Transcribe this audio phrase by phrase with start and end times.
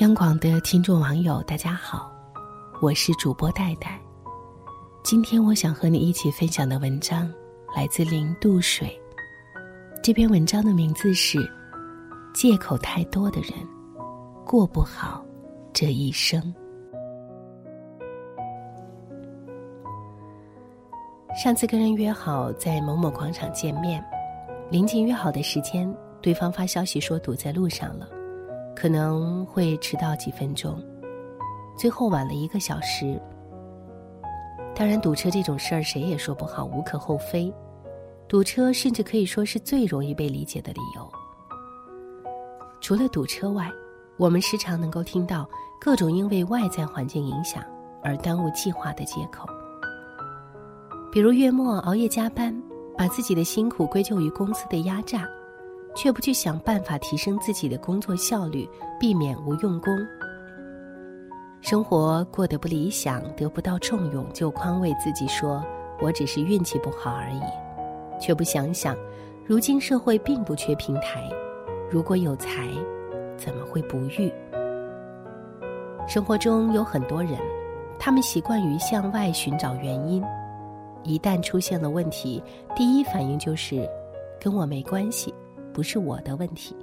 [0.00, 2.10] 央广的听众网友，大家好，
[2.80, 4.00] 我是主播戴戴。
[5.02, 7.30] 今天我想和你一起分享的文章
[7.76, 8.98] 来自零度水。
[10.02, 11.38] 这篇文章的名字是
[12.32, 13.52] 《借口太多的人
[14.46, 15.22] 过不好
[15.70, 16.40] 这一生》。
[21.36, 24.02] 上次跟人约好在某某广场见面，
[24.70, 28.08] 临近约好的时间，对方发消息说堵在路上了。
[28.80, 30.82] 可能会迟到几分钟，
[31.76, 33.20] 最后晚了一个小时。
[34.74, 37.52] 当然，堵车这种事儿谁也说不好，无可厚非。
[38.26, 41.06] 堵车甚至可以说是最容易被理解的理由。
[42.80, 43.70] 除了堵车外，
[44.16, 45.46] 我们时常能够听到
[45.78, 47.62] 各种因为外在环境影响
[48.02, 49.46] 而耽误计划的借口，
[51.12, 52.58] 比如月末熬夜加班，
[52.96, 55.28] 把自己的辛苦归咎于公司的压榨。
[55.94, 59.94] 却不去想办法提升自己的工作效率，避免无用功。
[61.60, 65.62] 生活过得不理想，得不到重用，就宽慰自己说
[66.00, 67.42] ：“我只是运气不好而已。”
[68.18, 68.96] 却不想想，
[69.44, 71.28] 如今社会并不缺平台，
[71.90, 72.68] 如果有才，
[73.36, 74.32] 怎么会不遇？
[76.08, 77.38] 生活中有很多人，
[77.98, 80.24] 他们习惯于向外寻找原因，
[81.02, 82.42] 一旦出现了问题，
[82.74, 83.88] 第一反应就是
[84.40, 85.34] 跟我没关系。
[85.80, 86.76] 不是我的问题。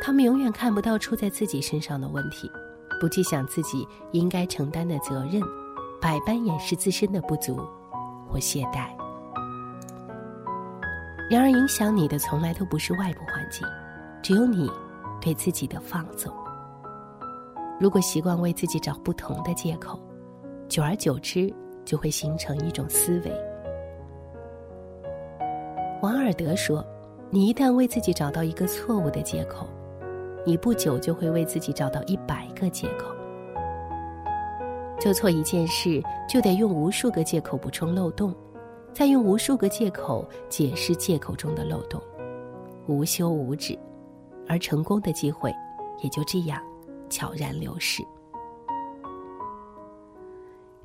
[0.00, 2.48] 他们永远看不到出在自己身上的问题，
[3.00, 5.42] 不去想自己应该承担的责任，
[6.00, 7.68] 百般掩饰自身的不足
[8.28, 8.86] 或懈怠。
[11.28, 13.66] 然而，影响你的从来都不是外部环境，
[14.22, 14.70] 只有你
[15.20, 16.32] 对自己的放纵。
[17.80, 19.98] 如果习惯为自己找不同的借口，
[20.68, 21.52] 久而久之
[21.84, 23.32] 就会形成一种思维。
[26.00, 26.86] 王尔德说。
[27.36, 29.68] 你一旦为自己找到一个错误的借口，
[30.46, 33.14] 你不久就会为自己找到一百个借口。
[34.98, 38.34] 做错一件事，就得用无数个借口补充漏洞，
[38.94, 42.00] 再用无数个借口解释借口中的漏洞，
[42.86, 43.78] 无休无止，
[44.48, 45.54] 而成功的机会
[46.02, 46.58] 也就这样
[47.10, 48.02] 悄然流逝。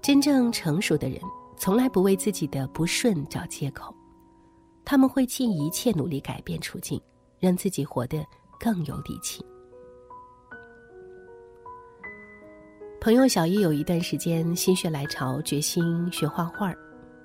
[0.01, 1.17] 真正成熟的人，
[1.55, 3.95] 从来不为自己的不顺找借口。
[4.83, 6.99] 他们会尽一切努力改变处境，
[7.39, 8.25] 让自己活得
[8.59, 9.45] 更有底气。
[12.99, 16.73] 朋友小易有一段时间心血来潮，决心学画画，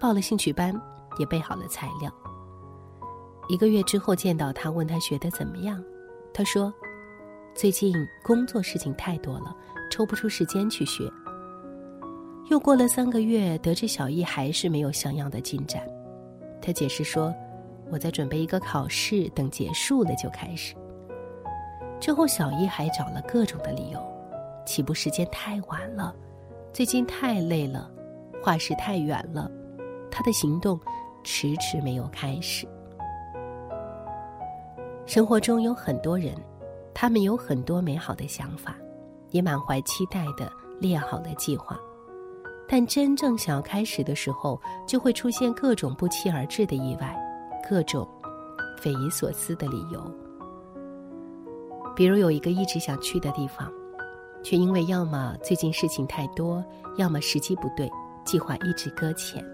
[0.01, 0.75] 报了兴趣班，
[1.19, 2.11] 也备好了材料。
[3.49, 5.83] 一个月之后见到他，问他学的怎么样，
[6.33, 6.73] 他说
[7.55, 9.55] ：“最近工作事情太多了，
[9.91, 11.11] 抽不出时间去学。”
[12.49, 15.87] 又过了三个月，得知小易还是没有像样的进展，
[16.63, 17.35] 他解释说。
[17.91, 20.75] 我在准备一个考试，等结束了就开始。
[22.01, 24.01] 之后，小易还找了各种的理由：
[24.67, 26.15] 起步时间太晚了，
[26.73, 27.91] 最近太累了，
[28.43, 29.51] 画室太远了，
[30.11, 30.79] 他的行动
[31.25, 32.67] 迟迟没有开始。
[35.07, 36.35] 生活中有很多人，
[36.93, 38.77] 他们有很多美好的想法，
[39.31, 41.79] 也满怀期待的列好了计划，
[42.69, 47.17] 但真正想要开始的时候，就会出现各种不期而至的意外。
[47.69, 48.07] 各种
[48.79, 50.01] 匪夷所思的理由，
[51.97, 53.69] 比如有一个一直想去的地方，
[54.41, 56.65] 却因为要么最近事情太多，
[56.97, 57.91] 要么时机不对，
[58.25, 59.45] 计划一直搁浅。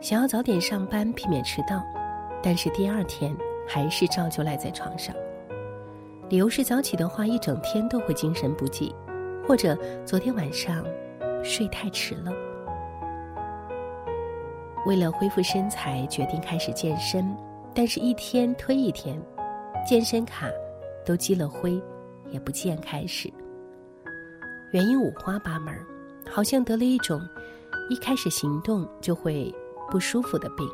[0.00, 1.82] 想要早点上班，避免迟到，
[2.40, 3.36] 但是第二天
[3.66, 5.12] 还是照旧赖在床上，
[6.28, 8.94] 理由是早起的话一整天都会精神不济，
[9.44, 9.76] 或者
[10.06, 10.84] 昨天晚上
[11.42, 12.32] 睡太迟了。
[14.86, 17.36] 为了恢复身材，决定开始健身，
[17.74, 19.20] 但是一天推一天，
[19.86, 20.48] 健身卡
[21.04, 21.82] 都积了灰，
[22.30, 23.30] 也不见开始。
[24.72, 25.74] 原因五花八门，
[26.30, 27.20] 好像得了一种
[27.90, 29.54] 一开始行动就会
[29.90, 30.66] 不舒服的病。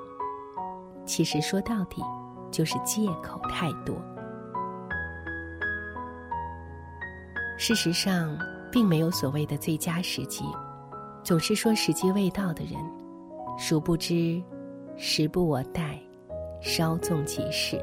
[1.07, 2.03] 其实说到底，
[2.51, 3.97] 就是借口太多。
[7.57, 8.37] 事实上，
[8.71, 10.45] 并没有所谓的最佳时机，
[11.23, 12.79] 总是说时机未到的人。
[13.57, 14.43] 殊不知，
[14.97, 15.99] 时不我待，
[16.61, 17.81] 稍纵即逝。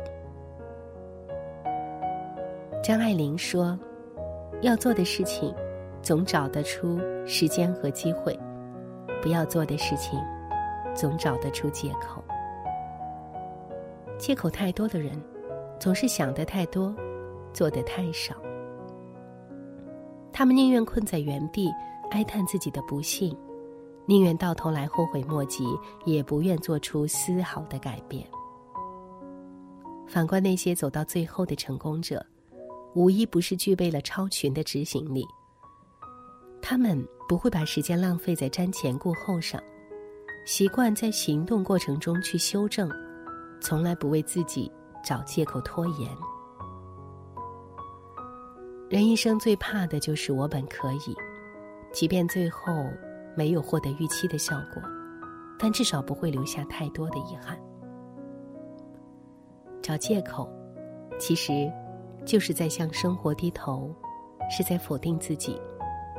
[2.84, 3.80] 张爱玲说
[4.62, 5.54] ：“要做的事情，
[6.02, 8.34] 总找得出时间和机会；
[9.22, 10.20] 不要做的事情，
[10.94, 12.22] 总找得出借口。
[14.18, 15.14] 借口太多的人，
[15.80, 16.94] 总是想的太多，
[17.54, 18.36] 做的太少。
[20.34, 21.70] 他们宁愿困在原地，
[22.12, 23.36] 哀叹自己的不幸。”
[24.06, 25.65] 宁愿到头来后悔莫及，
[26.06, 28.27] 也不愿做出丝毫的改变。
[30.07, 32.25] 反观那些走到最后的成功者，
[32.94, 35.25] 无一不是具备了超群的执行力。
[36.62, 39.62] 他们不会把时间浪费在瞻前顾后上，
[40.45, 42.92] 习惯在行动过程中去修正，
[43.62, 44.69] 从来不为自己
[45.03, 46.09] 找借口拖延。
[48.89, 51.15] 人一生最怕的就是我本可以，
[51.94, 52.86] 即便最后
[53.36, 54.81] 没有获得预期的效果，
[55.57, 57.57] 但至少不会留下太多的遗憾。
[59.81, 60.50] 找借口，
[61.19, 61.72] 其实
[62.25, 63.94] 就是在向生活低头，
[64.50, 65.60] 是在否定自己。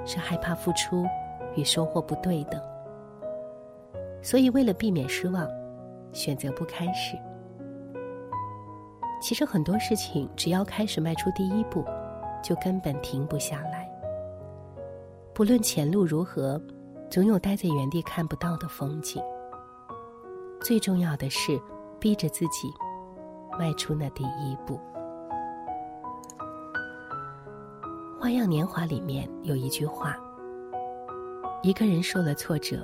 [0.04, 1.06] 是害怕付出
[1.54, 2.60] 与收获不对等，
[4.20, 5.48] 所以为了避免失望，
[6.12, 7.16] 选择不开始。
[9.20, 11.84] 其实很多事情，只要开始迈出第一步，
[12.42, 13.88] 就根本停不下来。
[15.32, 16.60] 不论前路如何，
[17.12, 19.22] 总有待在原地看不到的风景。
[20.62, 21.60] 最重要的是，
[22.00, 22.72] 逼着自己
[23.58, 24.80] 迈出那第一步。
[28.18, 30.16] 《花样年华》里面有一句话
[31.62, 32.82] ：“一个人受了挫折，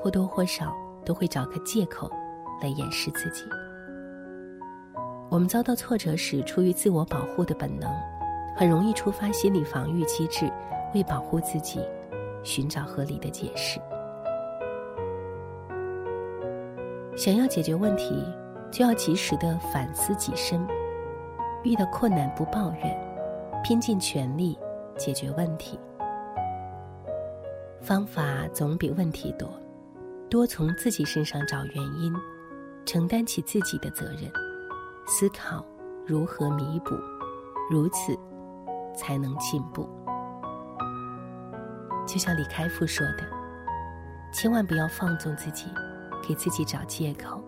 [0.00, 0.72] 或多或少
[1.04, 2.08] 都会找个借口
[2.62, 3.42] 来掩饰自己。
[5.28, 7.90] 我们遭到挫折时，出于自我保护的本能，
[8.56, 10.48] 很容易触发心理防御机制，
[10.94, 11.84] 为保护自己，
[12.42, 13.80] 寻找合理的解释。
[17.16, 18.24] 想要解决问题，
[18.70, 20.66] 就要及时的反思己身，
[21.64, 23.10] 遇到困难不抱怨。”
[23.62, 24.58] 拼尽全力
[24.96, 25.78] 解决问题，
[27.82, 29.46] 方法总比问题多，
[30.30, 32.10] 多从自己身上找原因，
[32.86, 34.32] 承担起自己的责任，
[35.06, 35.62] 思考
[36.06, 36.94] 如何弥补，
[37.70, 38.18] 如此
[38.96, 39.86] 才能进步。
[42.10, 43.22] 就像李开复说的
[44.34, 45.66] ：“千万不要放纵自己，
[46.26, 47.40] 给自己找借口，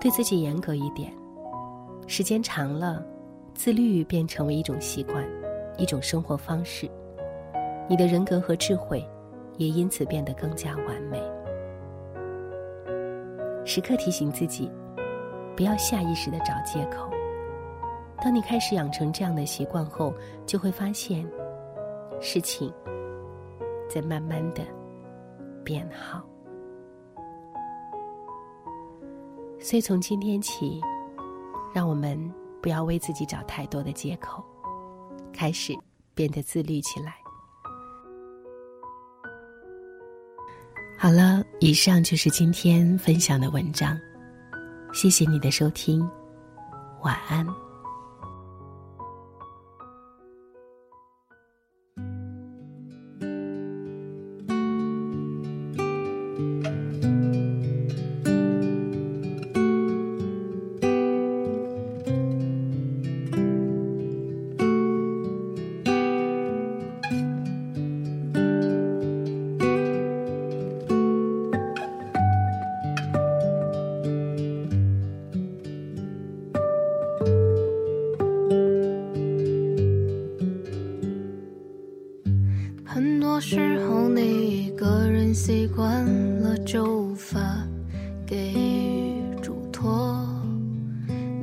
[0.00, 1.12] 对自己严格一点，
[2.06, 3.04] 时间长了。”
[3.52, 5.22] 自律便成为一种习惯，
[5.76, 6.90] 一种生活方式，
[7.86, 9.06] 你的人格和智慧
[9.58, 11.20] 也因此变得更加完美。
[13.66, 14.70] 时刻提醒自己，
[15.54, 17.10] 不要下意识的找借口。
[18.22, 20.14] 当你开始养成这样的习惯后，
[20.46, 21.28] 就会发现，
[22.20, 22.72] 事情
[23.88, 24.62] 在慢慢的
[25.64, 26.22] 变好。
[29.58, 30.80] 所以从今天起，
[31.74, 32.32] 让我们。
[32.62, 34.44] 不要为自己找太多的借口，
[35.32, 35.72] 开始
[36.14, 37.14] 变得自律起来。
[40.98, 43.98] 好了，以上就是今天分享的文章，
[44.92, 46.06] 谢谢你的收听，
[47.00, 47.46] 晚安。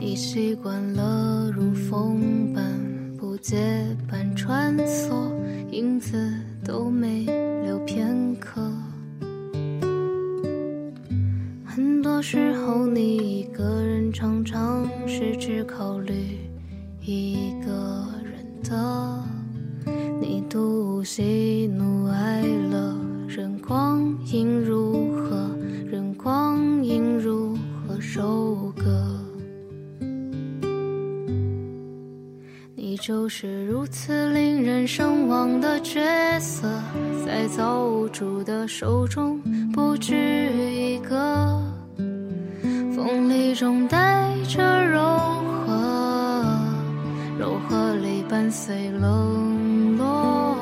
[0.10, 2.64] 你习惯了如风般
[3.18, 5.34] 不结伴穿梭，
[5.70, 6.18] 影子
[6.64, 7.26] 都没
[7.66, 8.62] 留片刻。
[11.66, 16.14] 很多时候，你一个人常常是只考虑
[17.02, 19.22] 一个人的，
[20.22, 22.97] 你独喜怒哀乐。
[32.98, 36.01] 你就是如此令人神往的角
[36.39, 36.68] 色，
[37.24, 39.39] 在造物主的手中
[39.72, 40.16] 不止
[40.74, 41.62] 一个，
[42.96, 45.00] 锋利中带着柔
[45.68, 46.60] 和，
[47.38, 50.58] 柔和里伴随冷落。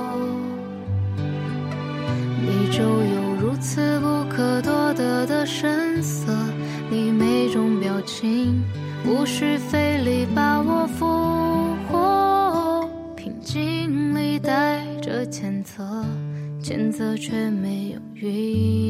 [2.41, 6.33] 你就有如此不可多得的神色，
[6.89, 8.61] 你每种表情
[9.05, 11.05] 不需费力把我俘
[15.75, 16.05] 谴责，
[16.61, 18.84] 谴责却没有晕火。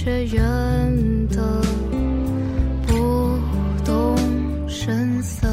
[0.00, 1.60] 却远得
[2.86, 3.36] 不
[3.84, 4.16] 动
[4.68, 5.48] 声色。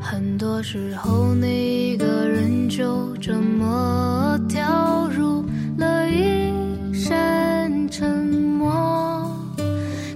[0.00, 5.44] 很多时候，你一个人就这么掉入
[5.76, 6.50] 了一
[6.94, 9.30] 身沉默，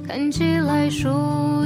[0.09, 1.07] 看起来属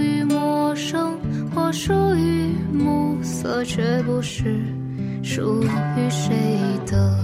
[0.00, 1.16] 于陌生
[1.54, 4.60] 或属于暮色，却不是
[5.22, 6.34] 属于谁
[6.86, 7.16] 的。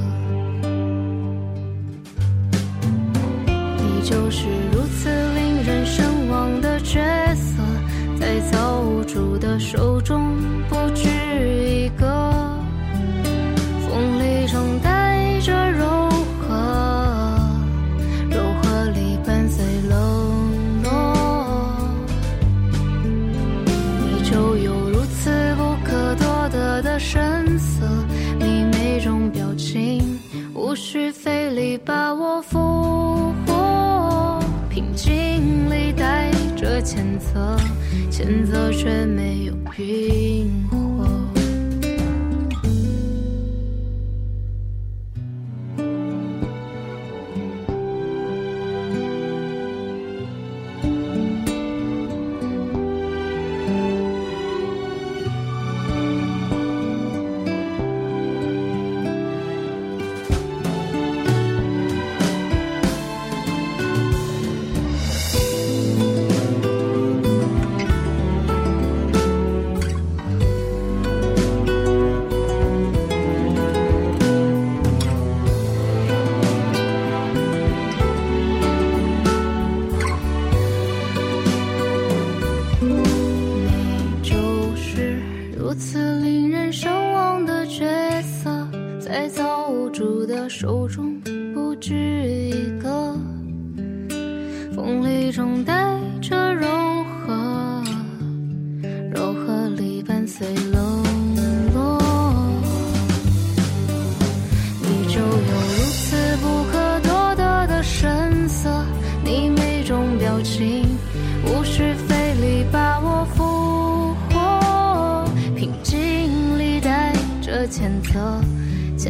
[4.03, 6.99] 你就是如此令人神往的角
[7.35, 7.63] 色，
[8.19, 10.39] 在造物主的手中
[10.71, 12.07] 不止一个，
[13.87, 16.09] 锋利中带着柔
[16.41, 17.39] 和，
[18.31, 21.77] 柔和里伴随冷落。
[23.05, 27.87] 你就有如此不可多得的神色，
[28.39, 30.19] 你每种表情
[30.55, 32.41] 无需费力把我
[36.81, 37.57] 谴责，
[38.11, 40.90] 谴责却没有韵。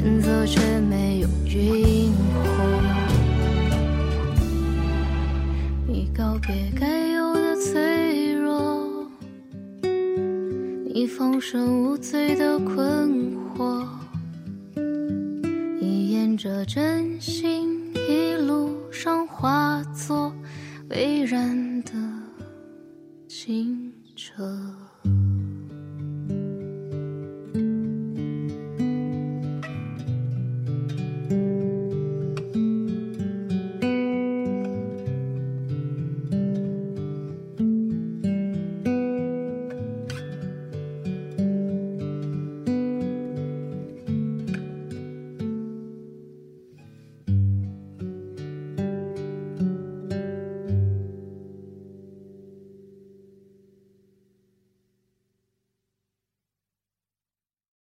[0.00, 2.40] 选择却没有晕火。
[5.87, 9.07] 你告别该有的脆弱，
[10.87, 13.87] 你放声无罪的困惑。
[15.78, 20.33] 你沿着真心一路上化作
[20.88, 21.59] 蔚然